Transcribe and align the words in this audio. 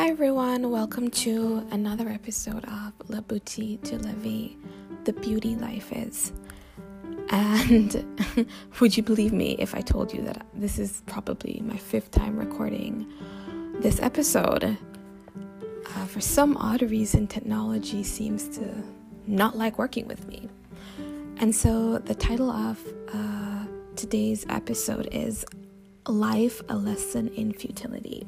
Hi 0.00 0.08
everyone, 0.08 0.70
welcome 0.70 1.10
to 1.10 1.62
another 1.72 2.08
episode 2.08 2.64
of 2.64 2.94
La 3.10 3.20
Beauty 3.20 3.76
de 3.82 3.98
la 3.98 4.12
Vie, 4.12 4.56
The 5.04 5.12
Beauty 5.12 5.56
Life 5.56 5.92
Is. 5.92 6.32
And 7.28 8.26
would 8.80 8.96
you 8.96 9.02
believe 9.02 9.34
me 9.34 9.56
if 9.58 9.74
I 9.74 9.82
told 9.82 10.14
you 10.14 10.22
that 10.22 10.46
this 10.54 10.78
is 10.78 11.02
probably 11.04 11.60
my 11.66 11.76
fifth 11.76 12.12
time 12.12 12.38
recording 12.38 13.12
this 13.80 14.00
episode? 14.00 14.64
Uh, 14.64 16.06
for 16.06 16.22
some 16.22 16.56
odd 16.56 16.80
reason, 16.80 17.26
technology 17.26 18.02
seems 18.02 18.48
to 18.56 18.66
not 19.26 19.58
like 19.58 19.78
working 19.78 20.08
with 20.08 20.26
me. 20.26 20.48
And 21.36 21.54
so 21.54 21.98
the 21.98 22.14
title 22.14 22.50
of 22.50 22.82
uh, 23.12 23.66
today's 23.96 24.46
episode 24.48 25.10
is 25.12 25.44
Life 26.08 26.62
a 26.70 26.76
Lesson 26.76 27.28
in 27.34 27.52
Futility. 27.52 28.26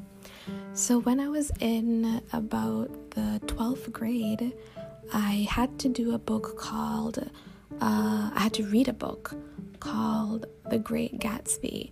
So, 0.75 0.97
when 0.97 1.19
I 1.19 1.29
was 1.29 1.51
in 1.59 2.23
about 2.33 3.11
the 3.11 3.39
12th 3.45 3.91
grade, 3.91 4.53
I 5.13 5.47
had 5.47 5.77
to 5.79 5.87
do 5.87 6.15
a 6.15 6.17
book 6.17 6.57
called, 6.57 7.19
uh, 7.79 8.31
I 8.33 8.39
had 8.39 8.55
to 8.55 8.63
read 8.63 8.87
a 8.87 8.93
book 8.93 9.35
called 9.79 10.47
The 10.71 10.79
Great 10.79 11.19
Gatsby. 11.19 11.91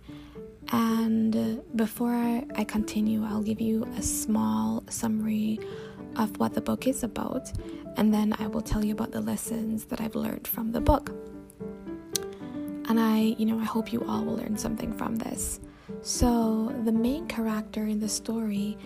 And 0.72 1.62
before 1.76 2.42
I 2.56 2.64
continue, 2.64 3.24
I'll 3.24 3.44
give 3.44 3.60
you 3.60 3.84
a 3.96 4.02
small 4.02 4.82
summary 4.90 5.60
of 6.16 6.40
what 6.40 6.54
the 6.54 6.60
book 6.60 6.88
is 6.88 7.04
about, 7.04 7.52
and 7.96 8.12
then 8.12 8.34
I 8.40 8.48
will 8.48 8.62
tell 8.62 8.84
you 8.84 8.94
about 8.94 9.12
the 9.12 9.20
lessons 9.20 9.84
that 9.86 10.00
I've 10.00 10.16
learned 10.16 10.48
from 10.48 10.72
the 10.72 10.80
book. 10.80 11.14
And 12.88 12.98
I, 12.98 13.36
you 13.38 13.46
know, 13.46 13.60
I 13.60 13.64
hope 13.64 13.92
you 13.92 14.04
all 14.08 14.24
will 14.24 14.38
learn 14.38 14.58
something 14.58 14.92
from 14.92 15.14
this. 15.16 15.60
So, 16.00 16.74
the 16.84 16.92
main 16.92 17.26
character 17.26 17.86
in 17.86 18.00
the 18.00 18.08
story 18.08 18.78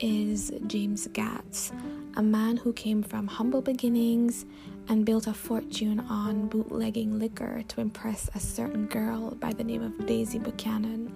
is 0.00 0.50
James 0.66 1.06
Gatz, 1.08 1.70
a 2.16 2.22
man 2.22 2.56
who 2.56 2.72
came 2.72 3.02
from 3.02 3.26
humble 3.26 3.62
beginnings 3.62 4.44
and 4.88 5.04
built 5.04 5.26
a 5.26 5.34
fortune 5.34 6.00
on 6.00 6.48
bootlegging 6.48 7.18
liquor 7.18 7.62
to 7.68 7.80
impress 7.80 8.28
a 8.34 8.40
certain 8.40 8.86
girl 8.86 9.34
by 9.36 9.52
the 9.52 9.64
name 9.64 9.82
of 9.82 10.06
Daisy 10.06 10.38
Buchanan, 10.38 11.14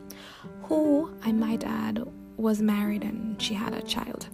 who, 0.63 1.13
I 1.25 1.33
might 1.33 1.65
add, 1.65 2.07
was 2.37 2.63
married 2.63 3.03
and 3.03 3.41
she 3.43 3.55
had 3.55 3.75
a 3.75 3.83
child. 3.83 4.29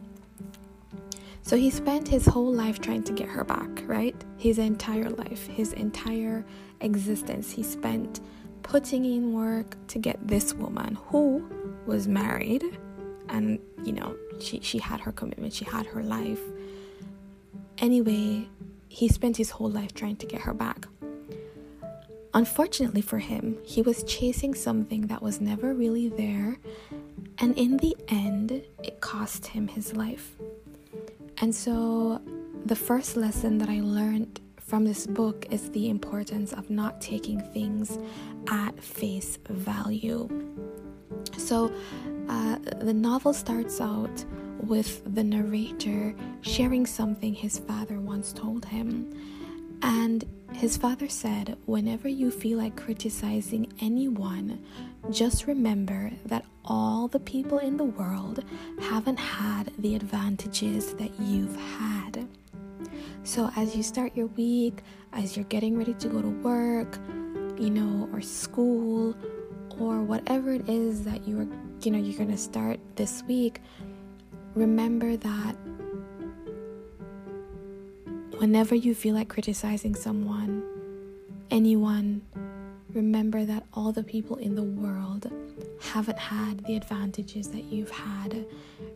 So 1.42 1.56
he 1.56 1.70
spent 1.70 2.08
his 2.08 2.27
whole 2.27 2.53
life 2.53 2.81
trying 2.81 3.03
to 3.05 3.12
get 3.12 3.28
her 3.28 3.44
back, 3.44 3.83
right? 3.86 4.16
His 4.38 4.58
entire 4.58 5.10
life, 5.10 5.47
his 5.47 5.72
entire 5.75 6.44
existence, 6.81 7.50
he 7.50 7.62
spent 7.62 8.20
putting 8.64 9.04
in 9.04 9.32
work 9.32 9.76
to 9.86 9.98
get 9.98 10.26
this 10.26 10.52
woman 10.54 10.98
who 11.06 11.48
was 11.86 12.08
married 12.08 12.64
and 13.28 13.60
you 13.84 13.92
know 13.92 14.16
she, 14.40 14.58
she 14.60 14.78
had 14.78 14.98
her 14.98 15.12
commitment 15.12 15.52
she 15.52 15.64
had 15.64 15.86
her 15.86 16.02
life. 16.02 16.40
Anyway 17.78 18.48
he 18.88 19.06
spent 19.08 19.36
his 19.36 19.50
whole 19.50 19.70
life 19.70 19.94
trying 19.94 20.16
to 20.16 20.26
get 20.26 20.40
her 20.40 20.54
back. 20.54 20.86
Unfortunately 22.32 23.02
for 23.02 23.18
him 23.18 23.58
he 23.64 23.82
was 23.82 24.02
chasing 24.04 24.54
something 24.54 25.02
that 25.02 25.22
was 25.22 25.40
never 25.40 25.74
really 25.74 26.08
there 26.08 26.58
and 27.38 27.56
in 27.56 27.76
the 27.76 27.94
end 28.08 28.50
it 28.82 29.00
cost 29.00 29.46
him 29.46 29.68
his 29.68 29.94
life. 29.94 30.36
And 31.38 31.54
so 31.54 32.20
the 32.64 32.76
first 32.76 33.14
lesson 33.16 33.58
that 33.58 33.68
i 33.68 33.80
learned 33.80 34.40
from 34.66 34.84
this 34.84 35.06
book 35.06 35.46
is 35.50 35.70
the 35.70 35.90
importance 35.90 36.54
of 36.54 36.70
not 36.70 37.00
taking 37.00 37.38
things 37.52 37.98
at 38.48 38.83
face 38.83 39.39
value. 39.48 40.28
So, 41.37 41.73
uh, 42.28 42.59
the 42.81 42.95
novel 42.95 43.33
starts 43.33 43.81
out 43.81 44.25
with 44.61 45.03
the 45.14 45.23
narrator 45.23 46.14
sharing 46.41 46.87
something 46.87 47.34
his 47.34 47.59
father 47.59 48.00
once 48.00 48.33
told 48.33 48.65
him. 48.65 49.10
And 49.83 50.25
his 50.53 50.77
father 50.77 51.09
said, 51.09 51.56
Whenever 51.66 52.09
you 52.09 52.31
feel 52.31 52.59
like 52.59 52.77
criticizing 52.77 53.72
anyone, 53.81 54.65
just 55.10 55.47
remember 55.47 56.10
that 56.27 56.44
all 56.65 57.09
the 57.09 57.21
people 57.21 57.59
in 57.59 57.77
the 57.77 57.84
world 57.84 58.43
haven't 58.81 59.19
had 59.19 59.72
the 59.78 59.94
advantages 59.94 60.94
that 60.94 61.10
you've 61.21 61.56
had. 61.56 62.27
So, 63.25 63.50
as 63.56 63.77
you 63.77 63.83
start 63.83 64.16
your 64.16 64.27
week, 64.28 64.83
as 65.12 65.37
you're 65.37 65.44
getting 65.47 65.77
ready 65.77 65.94
to 65.94 66.09
go 66.09 66.22
to 66.22 66.28
work, 66.28 66.99
you 67.64 67.70
know, 67.70 68.08
or 68.12 68.20
school, 68.20 69.16
or 69.80 70.02
whatever 70.02 70.52
it 70.52 70.69
is 70.69 71.04
that 71.04 71.26
you're, 71.26 71.47
you 71.80 71.91
know, 71.91 71.98
you're 71.98 72.19
going 72.19 72.30
to 72.30 72.36
start 72.36 72.78
this 72.97 73.22
week, 73.26 73.60
remember 74.54 75.16
that 75.16 75.56
whenever 78.38 78.74
you 78.74 78.94
feel 78.94 79.14
like 79.14 79.28
criticizing 79.28 79.94
someone, 79.94 80.62
anyone, 81.50 82.20
remember 82.92 83.47
that 83.47 83.64
all 83.72 83.92
the 83.92 84.04
people 84.04 84.36
in 84.36 84.54
the 84.54 84.62
world 84.62 85.32
haven't 85.80 86.19
had 86.19 86.62
the 86.66 86.76
advantages 86.76 87.48
that 87.48 87.64
you've 87.64 87.91
had. 87.91 88.44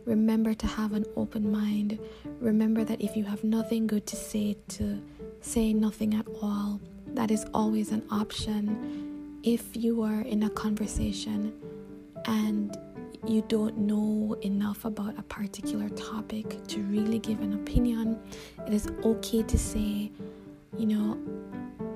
Remember 0.05 0.53
to 0.53 0.67
have 0.67 0.93
an 0.93 1.05
open 1.15 1.51
mind. 1.51 1.97
Remember 2.39 2.83
that 2.83 3.01
if 3.01 3.17
you 3.17 3.23
have 3.23 3.43
nothing 3.43 3.87
good 3.87 4.05
to 4.05 4.15
say, 4.15 4.57
to 4.69 5.01
say 5.41 5.73
nothing 5.73 6.13
at 6.13 6.27
all. 6.41 6.79
That 7.13 7.31
is 7.31 7.45
always 7.53 7.91
an 7.91 8.03
option. 8.11 9.39
If 9.43 9.75
you 9.75 10.01
are 10.03 10.21
in 10.21 10.43
a 10.43 10.49
conversation 10.49 11.53
and 12.25 12.77
you 13.27 13.43
don't 13.47 13.77
know 13.77 14.37
enough 14.41 14.85
about 14.85 15.17
a 15.17 15.23
particular 15.23 15.89
topic 15.89 16.65
to 16.67 16.81
really 16.83 17.19
give 17.19 17.41
an 17.41 17.53
opinion, 17.53 18.19
it 18.65 18.73
is 18.73 18.87
okay 19.03 19.43
to 19.43 19.57
say, 19.57 20.11
you 20.77 20.87
know, 20.87 21.17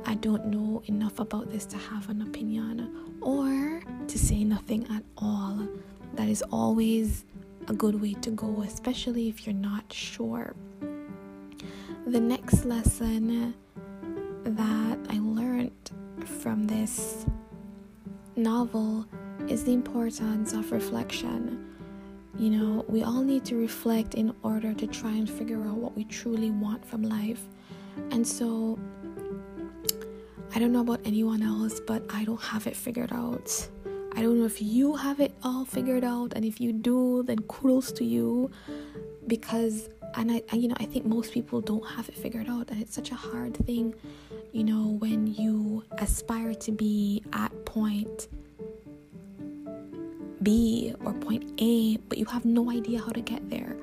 I 0.05 0.15
don't 0.15 0.47
know 0.47 0.83
enough 0.85 1.19
about 1.19 1.49
this 1.49 1.65
to 1.67 1.77
have 1.77 2.09
an 2.09 2.21
opinion, 2.21 3.17
or 3.21 3.81
to 4.07 4.19
say 4.19 4.43
nothing 4.43 4.85
at 4.91 5.03
all. 5.17 5.67
That 6.15 6.27
is 6.27 6.43
always 6.51 7.23
a 7.67 7.73
good 7.73 8.01
way 8.01 8.13
to 8.15 8.29
go, 8.31 8.61
especially 8.61 9.29
if 9.29 9.47
you're 9.47 9.55
not 9.55 9.91
sure. 9.91 10.53
The 12.05 12.19
next 12.19 12.65
lesson 12.65 13.53
that 14.43 14.99
I 15.09 15.19
learned 15.19 15.91
from 16.41 16.65
this 16.65 17.25
novel 18.35 19.05
is 19.47 19.63
the 19.63 19.73
importance 19.73 20.53
of 20.53 20.71
reflection. 20.71 21.65
You 22.37 22.49
know, 22.49 22.85
we 22.87 23.03
all 23.03 23.21
need 23.21 23.45
to 23.45 23.55
reflect 23.55 24.15
in 24.15 24.33
order 24.43 24.73
to 24.73 24.87
try 24.87 25.11
and 25.11 25.29
figure 25.29 25.61
out 25.61 25.77
what 25.77 25.95
we 25.95 26.03
truly 26.05 26.49
want 26.49 26.83
from 26.83 27.03
life. 27.03 27.41
And 28.11 28.27
so, 28.27 28.79
I 30.55 30.59
don't 30.59 30.71
know 30.71 30.81
about 30.81 31.01
anyone 31.05 31.43
else, 31.43 31.79
but 31.79 32.03
I 32.09 32.23
don't 32.25 32.41
have 32.41 32.65
it 32.67 32.75
figured 32.75 33.13
out. 33.13 33.67
I 34.15 34.21
don't 34.21 34.39
know 34.39 34.45
if 34.45 34.61
you 34.61 34.95
have 34.95 35.19
it 35.19 35.33
all 35.43 35.65
figured 35.65 36.03
out, 36.03 36.33
and 36.35 36.45
if 36.45 36.61
you 36.61 36.73
do, 36.73 37.23
then 37.23 37.39
kudos 37.43 37.91
to 37.93 38.03
you. 38.03 38.51
Because, 39.27 39.89
and 40.15 40.31
I, 40.31 40.55
you 40.55 40.67
know, 40.67 40.75
I 40.79 40.85
think 40.85 41.05
most 41.05 41.31
people 41.33 41.61
don't 41.61 41.85
have 41.87 42.09
it 42.09 42.15
figured 42.15 42.47
out, 42.49 42.69
and 42.69 42.81
it's 42.81 42.93
such 42.93 43.11
a 43.11 43.15
hard 43.15 43.55
thing, 43.65 43.95
you 44.53 44.63
know, 44.63 44.97
when 44.99 45.25
you 45.27 45.83
aspire 45.97 46.53
to 46.53 46.71
be 46.71 47.23
at 47.33 47.51
point 47.65 48.27
B 50.43 50.93
or 51.03 51.13
point 51.13 51.51
A, 51.59 51.97
but 51.97 52.19
you 52.19 52.25
have 52.25 52.45
no 52.45 52.69
idea 52.69 52.99
how 52.99 53.11
to 53.11 53.21
get 53.21 53.49
there. 53.49 53.75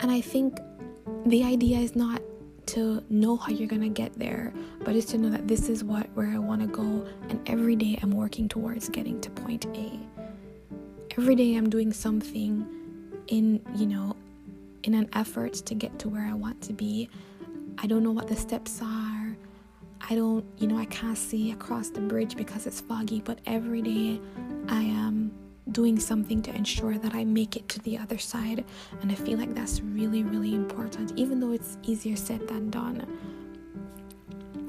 And 0.00 0.10
I 0.10 0.20
think 0.20 0.58
the 1.24 1.42
idea 1.42 1.78
is 1.78 1.96
not 1.96 2.20
to 2.66 3.02
know 3.08 3.36
how 3.36 3.50
you're 3.50 3.68
gonna 3.68 3.88
get 3.88 4.12
there, 4.18 4.52
but 4.80 4.94
it's 4.94 5.06
to 5.12 5.18
know 5.18 5.30
that 5.30 5.48
this 5.48 5.70
is 5.70 5.82
what 5.82 6.06
where 6.14 6.28
I 6.28 6.38
want 6.38 6.60
to 6.60 6.66
go, 6.66 7.06
and 7.30 7.40
every 7.48 7.76
day 7.76 7.98
I'm 8.02 8.10
working 8.10 8.46
towards 8.46 8.90
getting 8.90 9.20
to 9.22 9.30
point 9.30 9.66
A. 9.74 9.98
Every 11.16 11.34
day 11.34 11.54
I'm 11.54 11.70
doing 11.70 11.92
something 11.94 12.66
in 13.28 13.60
you 13.74 13.86
know 13.86 14.16
in 14.82 14.92
an 14.92 15.08
effort 15.14 15.54
to 15.54 15.74
get 15.74 15.98
to 16.00 16.10
where 16.10 16.26
I 16.26 16.34
want 16.34 16.60
to 16.62 16.74
be. 16.74 17.08
I 17.78 17.86
don't 17.86 18.02
know 18.02 18.12
what 18.12 18.28
the 18.28 18.36
steps 18.36 18.80
are. 18.82 19.23
I 20.00 20.14
don't, 20.14 20.44
you 20.58 20.66
know, 20.66 20.78
I 20.78 20.84
can't 20.86 21.16
see 21.16 21.52
across 21.52 21.88
the 21.88 22.00
bridge 22.00 22.36
because 22.36 22.66
it's 22.66 22.80
foggy, 22.80 23.20
but 23.20 23.38
every 23.46 23.82
day 23.82 24.20
I 24.68 24.82
am 24.82 25.32
doing 25.70 25.98
something 25.98 26.42
to 26.42 26.54
ensure 26.54 26.98
that 26.98 27.14
I 27.14 27.24
make 27.24 27.56
it 27.56 27.68
to 27.70 27.80
the 27.80 27.96
other 27.98 28.18
side. 28.18 28.64
And 29.00 29.10
I 29.10 29.14
feel 29.14 29.38
like 29.38 29.54
that's 29.54 29.80
really, 29.80 30.22
really 30.22 30.54
important, 30.54 31.12
even 31.16 31.40
though 31.40 31.52
it's 31.52 31.78
easier 31.82 32.16
said 32.16 32.46
than 32.48 32.70
done. 32.70 33.06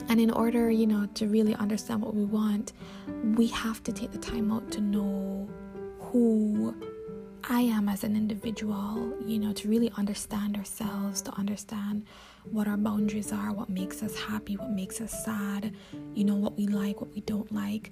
And 0.07 0.22
in 0.22 0.31
order, 0.31 0.69
you 0.69 0.88
know, 0.88 1.07
to 1.16 1.28
really 1.28 1.56
understand 1.56 2.01
what 2.01 2.13
we 2.13 2.24
want, 2.24 2.74
we 3.36 3.48
have 3.48 3.83
to 3.83 3.92
take 3.92 4.12
the 4.12 4.19
time 4.19 4.51
out 4.51 4.71
to 4.71 4.81
know 4.81 5.50
who 6.00 6.75
I 7.44 7.62
am 7.62 7.89
as 7.89 8.04
an 8.04 8.16
individual, 8.16 9.13
you 9.25 9.39
know, 9.39 9.51
to 9.54 9.68
really 9.68 9.92
understand 9.98 10.57
ourselves, 10.57 11.21
to 11.24 11.33
understand 11.33 12.06
what 12.51 12.68
our 12.68 12.77
boundaries 12.77 13.31
are, 13.31 13.53
what 13.53 13.69
makes 13.69 14.03
us 14.03 14.15
happy, 14.15 14.57
what 14.57 14.71
makes 14.71 15.01
us 15.01 15.24
sad, 15.24 15.74
you 16.13 16.24
know, 16.24 16.36
what 16.36 16.57
we 16.57 16.68
like, 16.68 17.01
what 17.01 17.13
we 17.13 17.21
don't 17.21 17.51
like. 17.51 17.92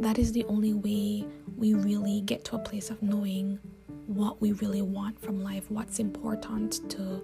That 0.00 0.18
is 0.18 0.32
the 0.32 0.44
only 0.44 0.74
way 0.74 1.26
we 1.56 1.74
really 1.74 2.20
get 2.22 2.44
to 2.46 2.56
a 2.56 2.58
place 2.58 2.90
of 2.90 3.02
knowing 3.02 3.58
what 4.06 4.40
we 4.40 4.52
really 4.52 4.82
want 4.82 5.20
from 5.20 5.42
life, 5.42 5.70
what's 5.70 5.98
important 5.98 6.88
to, 6.90 7.22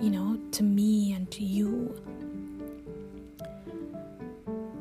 you 0.00 0.10
know, 0.10 0.38
to 0.52 0.62
me 0.62 1.12
and 1.12 1.30
to 1.30 1.42
you. 1.42 1.94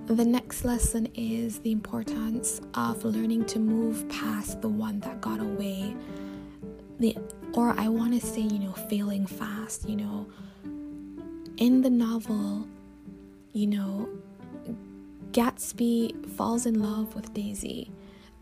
The 0.08 0.26
next 0.26 0.66
lesson 0.66 1.08
is 1.16 1.60
the 1.60 1.72
importance 1.72 2.62
of 2.76 3.04
learning 3.04 3.46
to 3.46 3.60
move 3.60 4.08
past 4.08 4.62
the 4.62 4.70
one 4.70 5.00
that 5.00 5.20
got 5.20 5.40
away. 5.40 5.96
The 7.00 7.18
or 7.54 7.74
I 7.78 7.88
want 7.88 8.20
to 8.20 8.26
say, 8.26 8.42
you 8.42 8.60
know, 8.60 8.74
failing 8.74 9.26
fast, 9.26 9.90
you 9.90 9.96
know. 9.96 10.28
In 11.58 11.82
the 11.82 11.90
novel, 11.90 12.68
you 13.54 13.68
know, 13.68 14.10
Gatsby 15.32 16.30
falls 16.36 16.66
in 16.66 16.82
love 16.82 17.16
with 17.16 17.34
Daisy 17.34 17.92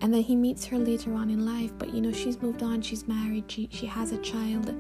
and 0.01 0.13
then 0.13 0.21
he 0.21 0.35
meets 0.35 0.65
her 0.65 0.77
later 0.77 1.13
on 1.13 1.29
in 1.29 1.45
life 1.45 1.71
but 1.77 1.93
you 1.93 2.01
know 2.01 2.11
she's 2.11 2.41
moved 2.41 2.61
on 2.61 2.81
she's 2.81 3.07
married 3.07 3.49
she, 3.49 3.69
she 3.71 3.85
has 3.85 4.11
a 4.11 4.17
child 4.17 4.75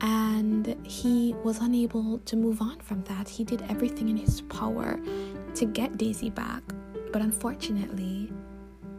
and 0.00 0.76
he 0.84 1.34
was 1.44 1.58
unable 1.58 2.18
to 2.20 2.34
move 2.34 2.62
on 2.62 2.80
from 2.80 3.02
that. 3.04 3.28
He 3.28 3.44
did 3.44 3.62
everything 3.68 4.08
in 4.08 4.16
his 4.16 4.40
power 4.42 4.98
to 5.54 5.64
get 5.66 5.98
daisy 5.98 6.30
back 6.30 6.62
but 7.12 7.20
unfortunately 7.20 8.32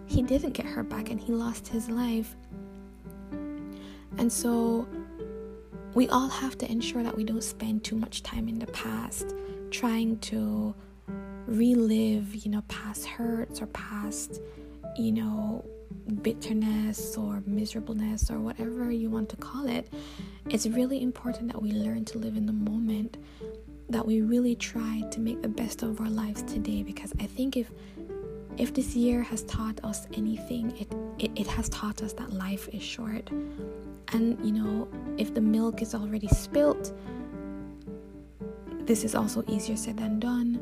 he 0.06 0.22
didn't 0.22 0.52
get 0.52 0.66
her 0.66 0.84
back 0.84 1.10
and 1.10 1.20
he 1.20 1.32
lost 1.32 1.68
his 1.70 1.90
life. 1.90 2.36
And 4.18 4.32
so 4.32 4.86
we 5.94 6.08
all 6.10 6.30
have 6.30 6.58
to 6.58 6.72
ensure 6.72 7.04
that 7.04 7.16
we 7.16 7.24
don't 7.24 7.44
spend 7.44 7.84
too 7.84 7.96
much 7.96 8.24
time 8.24 8.48
in 8.48 8.60
the 8.60 8.68
past 8.68 9.36
trying 9.72 10.18
to 10.20 10.74
relive 11.48 12.36
you 12.36 12.52
know 12.52 12.62
past 12.68 13.06
hurts 13.06 13.62
or 13.62 13.68
past 13.68 14.40
you 14.96 15.12
know, 15.12 15.64
bitterness 16.22 17.16
or 17.18 17.42
miserableness 17.46 18.30
or 18.30 18.40
whatever 18.40 18.92
you 18.92 19.10
want 19.10 19.30
to 19.30 19.36
call 19.38 19.68
it, 19.68 19.88
it's 20.50 20.68
really 20.68 21.02
important 21.02 21.52
that 21.52 21.62
we 21.62 21.72
learn 21.72 22.06
to 22.06 22.18
live 22.18 22.36
in 22.36 22.46
the 22.46 22.54
moment, 22.54 23.18
that 23.90 24.06
we 24.06 24.22
really 24.22 24.56
try 24.56 25.02
to 25.12 25.20
make 25.20 25.42
the 25.42 25.50
best 25.50 25.84
of 25.84 26.00
our 26.02 26.10
lives 26.10 26.42
today 26.44 26.84
because 26.84 27.14
I 27.20 27.26
think 27.26 27.58
if 27.58 27.70
if 28.58 28.74
this 28.74 28.96
year 28.96 29.24
has 29.24 29.44
taught 29.44 29.84
us 29.84 30.08
anything, 30.14 30.72
it, 30.78 30.92
it, 31.24 31.32
it 31.40 31.48
has 31.48 31.70
taught 31.70 32.02
us 32.02 32.14
that 32.14 32.32
life 32.34 32.68
is 32.70 32.84
short. 32.84 33.30
And 34.14 34.44
you 34.46 34.52
know, 34.52 34.88
if 35.18 35.34
the 35.34 35.42
milk 35.42 35.82
is 35.82 35.96
already 35.96 36.28
spilt, 36.28 36.94
this 38.86 39.04
is 39.04 39.16
also 39.16 39.44
easier 39.48 39.78
said 39.78 39.98
than 39.98 40.20
done 40.20 40.60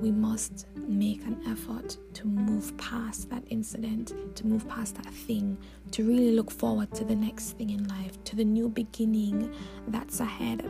we 0.00 0.10
must 0.12 0.66
make 0.76 1.22
an 1.24 1.40
effort 1.48 1.96
to 2.14 2.26
move 2.26 2.76
past 2.78 3.30
that 3.30 3.42
incident, 3.50 4.14
to 4.36 4.46
move 4.46 4.68
past 4.68 4.94
that 4.96 5.12
thing, 5.12 5.58
to 5.90 6.04
really 6.04 6.32
look 6.32 6.50
forward 6.50 6.92
to 6.94 7.04
the 7.04 7.16
next 7.16 7.52
thing 7.52 7.70
in 7.70 7.86
life, 7.88 8.22
to 8.24 8.36
the 8.36 8.44
new 8.44 8.68
beginning 8.68 9.52
that's 9.88 10.20
ahead 10.20 10.64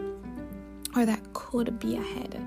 or 0.96 1.04
that 1.04 1.20
could 1.34 1.78
be 1.78 1.96
ahead. 1.96 2.42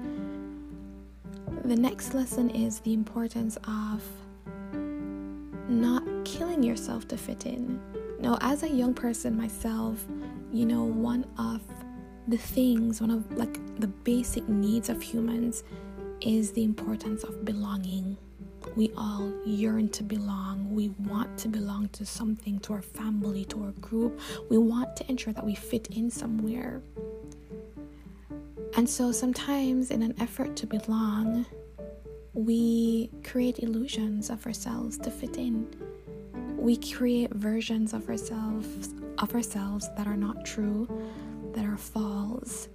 The 1.64 1.76
next 1.76 2.16
lesson 2.16 2.50
is 2.50 2.80
the 2.80 2.94
importance 2.94 3.56
of 3.68 4.04
not 5.70 6.04
killing 6.26 6.64
yourself 6.64 7.08
to 7.10 7.18
fit 7.18 7.46
in. 7.46 7.80
Now, 8.20 8.40
as 8.42 8.64
a 8.64 8.70
young 8.70 8.96
person 8.96 9.38
myself, 9.38 10.04
you 10.52 10.66
know, 10.66 10.84
one 10.84 11.26
of 11.38 11.62
the 12.28 12.38
things, 12.38 13.00
one 13.00 13.12
of 13.12 13.32
like 13.38 13.60
the 13.80 13.88
basic 13.88 14.50
needs 14.50 14.90
of 14.90 15.02
humans 15.04 15.64
is 16.20 16.52
the 16.52 16.64
importance 16.64 17.24
of 17.24 17.46
belonging. 17.46 18.18
We 18.76 18.92
all 18.98 19.32
yearn 19.46 19.90
to 19.90 20.04
belong. 20.04 20.74
We 20.74 20.90
want 20.90 21.38
to 21.40 21.48
belong 21.48 21.90
to 21.90 22.06
something, 22.06 22.60
to 22.60 22.74
our 22.74 22.82
family, 22.82 23.46
to 23.46 23.64
our 23.66 23.72
group. 23.74 24.20
We 24.50 24.58
want 24.58 24.96
to 24.98 25.10
ensure 25.10 25.34
that 25.34 25.46
we 25.46 25.56
fit 25.56 25.88
in 25.88 26.10
somewhere. 26.10 26.82
And 28.78 28.90
so 28.90 29.12
sometimes, 29.12 29.92
in 29.92 30.02
an 30.02 30.16
effort 30.20 30.56
to 30.58 30.68
belong, 30.68 31.46
we 32.34 33.12
create 33.24 33.60
illusions 33.60 34.30
of 34.30 34.46
ourselves 34.46 34.98
to 35.00 35.12
fit 35.12 35.38
in. 35.38 35.68
We 36.58 36.78
create 36.78 37.34
versions 37.34 37.94
of 37.94 38.08
ourselves 38.10 38.94
of 39.18 39.36
ourselves 39.36 39.90
that 39.98 40.08
are 40.08 40.18
not 40.18 40.46
true, 40.46 40.88
that 41.54 41.66
are 41.66 41.78
false. 41.78 42.70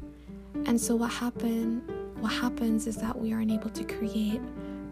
And 0.66 0.80
so 0.80 0.94
what 0.94 1.10
happened 1.10 1.82
what 2.20 2.32
happens 2.32 2.86
is 2.86 2.96
that 2.96 3.18
we 3.18 3.32
are 3.32 3.40
unable 3.40 3.70
to 3.70 3.84
create 3.84 4.40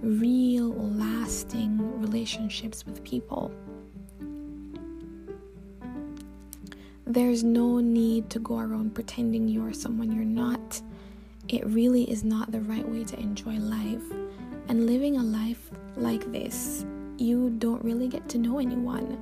real, 0.02 0.72
lasting 0.74 2.00
relationships 2.00 2.84
with 2.84 3.02
people. 3.02 3.50
There's 7.06 7.44
no 7.44 7.80
need 7.80 8.30
to 8.30 8.38
go 8.38 8.58
around 8.58 8.94
pretending 8.94 9.46
you 9.46 9.66
are 9.66 9.74
someone 9.74 10.10
you're 10.10 10.24
not. 10.24 10.80
It 11.48 11.66
really 11.66 12.10
is 12.10 12.24
not 12.24 12.50
the 12.50 12.62
right 12.62 12.88
way 12.88 13.04
to 13.04 13.20
enjoy 13.20 13.56
life. 13.56 14.02
And 14.68 14.86
living 14.86 15.18
a 15.18 15.22
life 15.22 15.70
like 15.96 16.32
this, 16.32 16.86
you 17.18 17.50
don't 17.58 17.84
really 17.84 18.08
get 18.08 18.26
to 18.30 18.38
know 18.38 18.58
anyone. 18.58 19.18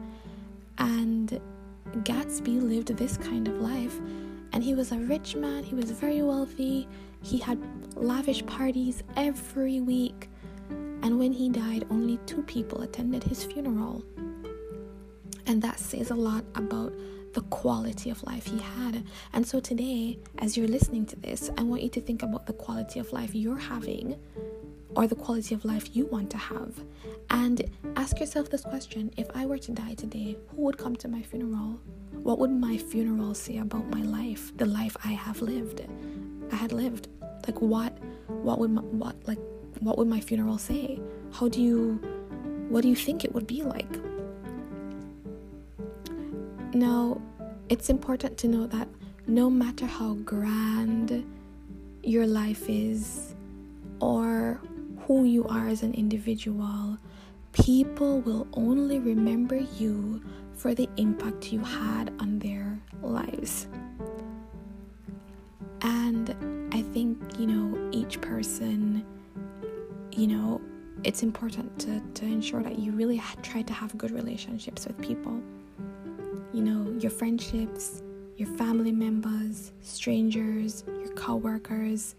And 0.79 1.41
Gatsby 2.05 2.63
lived 2.63 2.97
this 2.97 3.17
kind 3.17 3.49
of 3.49 3.55
life. 3.55 3.99
And 4.53 4.63
he 4.63 4.75
was 4.75 4.93
a 4.93 4.99
rich 4.99 5.35
man, 5.35 5.65
he 5.65 5.75
was 5.75 5.91
very 5.91 6.23
wealthy, 6.23 6.87
he 7.23 7.39
had 7.39 7.59
lavish 7.97 8.47
parties 8.47 9.03
every 9.17 9.81
week. 9.81 10.29
And 10.71 11.19
when 11.19 11.33
he 11.33 11.49
died, 11.49 11.87
only 11.91 12.19
two 12.27 12.43
people 12.43 12.83
attended 12.83 13.25
his 13.25 13.43
funeral. 13.45 14.05
And 15.47 15.61
that 15.63 15.81
says 15.81 16.11
a 16.11 16.15
lot 16.15 16.45
about 16.55 16.93
the 17.33 17.43
quality 17.43 18.11
of 18.11 18.23
life 18.25 18.47
he 18.47 18.59
had. 18.59 19.05
And 19.33 19.47
so 19.47 19.61
today, 19.61 20.19
as 20.39 20.57
you're 20.57 20.69
listening 20.69 21.07
to 21.07 21.17
this, 21.17 21.51
I 21.57 21.63
want 21.63 21.83
you 21.83 21.89
to 21.91 22.01
think 22.01 22.23
about 22.23 22.47
the 22.47 22.53
quality 22.53 23.01
of 23.01 23.13
life 23.13 23.35
you're 23.35 23.57
having 23.57 24.19
or 24.95 25.07
the 25.07 25.15
quality 25.15 25.55
of 25.55 25.65
life 25.65 25.97
you 25.97 26.07
want 26.07 26.31
to 26.31 26.37
have. 26.37 26.85
And 27.31 27.71
ask 27.97 28.21
yourself 28.21 28.51
this 28.51 28.63
question 28.63 29.11
if 29.17 29.29
I 29.35 29.47
were 29.47 29.59
to 29.59 29.73
die 29.73 29.95
today, 29.95 30.37
who 30.51 30.63
would 30.63 30.79
come 30.79 30.97
to 30.97 31.09
my 31.09 31.23
funeral? 31.23 31.81
What 32.13 32.39
would 32.39 32.51
my 32.51 32.77
funeral 32.77 33.35
say 33.35 33.59
about 33.59 33.89
my 33.89 34.03
life, 34.03 34.57
the 34.57 34.67
life 34.67 34.97
I 35.05 35.13
have 35.13 35.41
lived? 35.41 35.87
I 36.53 36.57
had 36.57 36.73
lived. 36.73 37.09
Like 37.47 37.61
what 37.61 37.97
what 38.27 38.59
would 38.59 38.71
my, 38.71 38.83
what 38.83 39.17
like 39.27 39.39
what 39.81 39.99
would 39.99 40.09
my 40.09 40.21
funeral 40.21 40.59
say? 40.59 41.01
How 41.33 41.49
do 41.49 41.63
you 41.63 41.95
what 42.69 42.83
do 42.83 42.89
you 42.89 42.97
think 42.97 43.25
it 43.25 43.35
would 43.35 43.47
be 43.47 43.63
like? 43.63 44.12
Now, 46.75 47.21
it's 47.69 47.91
important 47.91 48.39
to 48.39 48.49
know 48.49 48.67
that 48.67 48.89
no 49.27 49.51
matter 49.51 49.87
how 49.87 50.15
grand 50.15 51.25
your 52.03 52.27
life 52.27 52.69
is 52.69 53.35
or 54.01 54.61
who 55.07 55.25
you 55.25 55.47
are 55.49 55.69
as 55.69 55.83
an 55.83 55.93
individual, 55.95 56.97
people 57.53 58.21
will 58.21 58.47
only 58.55 58.99
remember 58.99 59.57
you 59.57 60.23
for 60.55 60.75
the 60.75 60.89
impact 60.97 61.53
you 61.53 61.61
had 61.61 62.11
on 62.19 62.39
their 62.39 62.81
lives. 63.03 63.67
And 65.83 66.71
I 66.73 66.81
think, 66.81 67.19
you 67.39 67.47
know, 67.47 67.91
each 67.93 68.21
person, 68.21 69.05
you 70.13 70.27
know, 70.27 70.61
it's 71.05 71.23
important 71.23 71.79
to, 71.81 72.01
to 72.15 72.25
ensure 72.25 72.63
that 72.63 72.79
you 72.79 72.93
really 72.93 73.21
try 73.43 73.63
to 73.63 73.73
have 73.73 73.99
good 73.99 74.11
relationships 74.11 74.87
with 74.87 74.99
people. 75.03 75.43
You 76.53 76.63
know, 76.63 76.99
your 76.99 77.11
friendships, 77.11 78.03
your 78.37 78.49
family 78.57 78.93
members, 78.93 79.73
strangers, 79.81 80.85
your 80.87 81.13
coworkers. 81.15 82.15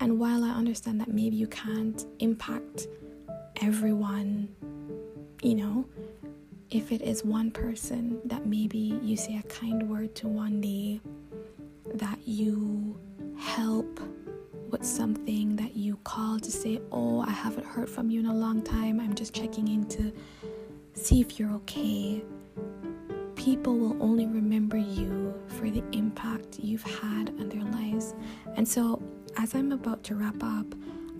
And 0.00 0.18
while 0.18 0.44
I 0.44 0.50
understand 0.50 1.00
that 1.00 1.08
maybe 1.08 1.36
you 1.36 1.46
can't 1.46 2.04
impact 2.18 2.88
everyone, 3.60 4.48
you 5.42 5.54
know, 5.54 5.84
if 6.70 6.92
it 6.92 7.02
is 7.02 7.24
one 7.24 7.50
person 7.50 8.20
that 8.24 8.46
maybe 8.46 8.98
you 9.02 9.16
say 9.16 9.36
a 9.36 9.42
kind 9.48 9.88
word 9.88 10.14
to 10.16 10.28
one 10.28 10.60
day, 10.60 11.00
that 11.94 12.18
you 12.26 12.98
help 13.36 14.00
with 14.70 14.84
something 14.84 15.56
that 15.56 15.76
you 15.76 15.96
call 16.04 16.38
to 16.38 16.50
say, 16.50 16.80
Oh, 16.92 17.20
I 17.20 17.30
haven't 17.30 17.66
heard 17.66 17.88
from 17.90 18.10
you 18.10 18.20
in 18.20 18.26
a 18.26 18.34
long 18.34 18.62
time. 18.62 19.00
I'm 19.00 19.14
just 19.14 19.34
checking 19.34 19.68
in 19.68 19.86
to 19.88 20.12
see 20.94 21.20
if 21.20 21.38
you're 21.38 21.50
okay. 21.52 22.22
People 23.40 23.78
will 23.78 23.96
only 24.02 24.26
remember 24.26 24.76
you 24.76 25.32
for 25.48 25.70
the 25.70 25.82
impact 25.92 26.58
you've 26.58 26.82
had 26.82 27.30
on 27.40 27.48
their 27.48 27.64
lives. 27.64 28.14
And 28.56 28.68
so, 28.68 29.00
as 29.38 29.54
I'm 29.54 29.72
about 29.72 30.04
to 30.04 30.14
wrap 30.14 30.42
up, 30.42 30.66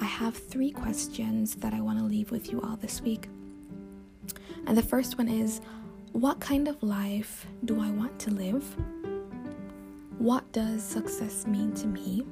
I 0.02 0.04
have 0.04 0.36
three 0.36 0.70
questions 0.70 1.54
that 1.56 1.72
I 1.72 1.80
want 1.80 1.98
to 1.98 2.04
leave 2.04 2.30
with 2.30 2.52
you 2.52 2.60
all 2.60 2.76
this 2.76 3.00
week. 3.00 3.28
And 4.66 4.76
the 4.76 4.82
first 4.82 5.16
one 5.16 5.28
is 5.28 5.62
What 6.12 6.40
kind 6.40 6.68
of 6.68 6.82
life 6.82 7.46
do 7.64 7.80
I 7.80 7.90
want 7.90 8.18
to 8.20 8.30
live? 8.30 8.64
what 10.18 10.44
does 10.52 10.82
success 10.82 11.46
mean 11.46 11.72
to 11.72 11.86
me? 11.86 12.22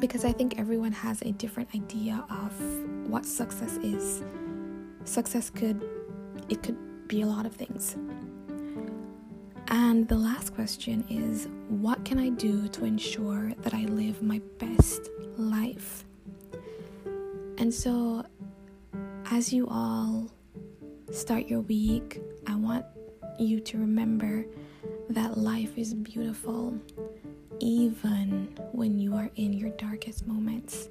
Because 0.00 0.22
I 0.26 0.32
think 0.32 0.58
everyone 0.58 0.92
has 0.92 1.22
a 1.22 1.32
different 1.32 1.70
idea 1.74 2.22
of 2.28 2.52
what 3.08 3.24
success 3.24 3.78
is. 3.78 4.22
Success 5.04 5.48
could 5.48 5.82
it 6.50 6.62
could 6.62 6.76
be 7.08 7.22
a 7.22 7.26
lot 7.26 7.46
of 7.46 7.54
things. 7.54 7.96
And 9.68 10.08
the 10.08 10.16
last 10.16 10.54
question 10.54 11.04
is 11.08 11.48
what 11.68 12.04
can 12.04 12.18
I 12.18 12.30
do 12.30 12.68
to 12.68 12.84
ensure 12.84 13.52
that 13.62 13.74
I 13.74 13.84
live 13.84 14.22
my 14.22 14.40
best 14.58 15.08
life? 15.36 16.04
And 17.58 17.72
so, 17.72 18.24
as 19.30 19.52
you 19.52 19.66
all 19.68 20.30
start 21.10 21.46
your 21.46 21.60
week, 21.60 22.20
I 22.46 22.56
want 22.56 22.84
you 23.38 23.60
to 23.60 23.78
remember 23.78 24.44
that 25.10 25.38
life 25.38 25.76
is 25.76 25.94
beautiful 25.94 26.78
even 27.60 28.52
when 28.72 28.98
you 28.98 29.14
are 29.14 29.30
in 29.36 29.52
your 29.52 29.70
darkest 29.70 30.26
moments. 30.26 30.88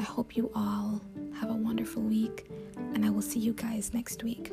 I 0.00 0.02
hope 0.02 0.36
you 0.36 0.50
all 0.54 1.00
have 1.34 1.50
a 1.50 1.54
wonderful 1.54 2.02
week, 2.02 2.50
and 2.94 3.04
I 3.04 3.10
will 3.10 3.22
see 3.22 3.38
you 3.38 3.52
guys 3.52 3.94
next 3.94 4.24
week. 4.24 4.52